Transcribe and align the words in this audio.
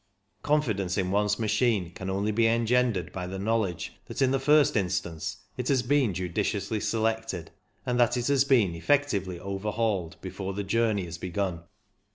Confidence 0.41 0.97
in 0.97 1.11
one's 1.11 1.37
machine 1.37 1.91
can 1.91 2.09
only 2.09 2.31
be 2.31 2.47
engendered 2.47 3.11
by 3.13 3.27
the 3.27 3.37
knowledge 3.37 3.93
that 4.07 4.19
in 4.19 4.31
the 4.31 4.39
first 4.39 4.75
instance 4.75 5.37
it 5.57 5.67
has 5.67 5.83
been 5.83 6.15
judiciously 6.15 6.79
selected, 6.79 7.51
and 7.85 7.99
that 7.99 8.17
it 8.17 8.25
has 8.25 8.43
been 8.43 8.73
effectively 8.73 9.39
overhauled 9.39 10.17
before 10.19 10.53
the 10.55 10.63
journey 10.63 11.05
i5 11.05 11.19
begun. 11.19 11.63